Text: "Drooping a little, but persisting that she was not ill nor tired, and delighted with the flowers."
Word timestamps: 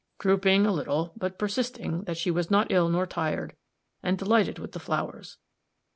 "Drooping 0.17 0.65
a 0.65 0.71
little, 0.71 1.13
but 1.15 1.37
persisting 1.37 2.05
that 2.05 2.17
she 2.17 2.31
was 2.31 2.49
not 2.49 2.71
ill 2.71 2.89
nor 2.89 3.05
tired, 3.05 3.55
and 4.01 4.17
delighted 4.17 4.57
with 4.57 4.71
the 4.71 4.79
flowers." 4.79 5.37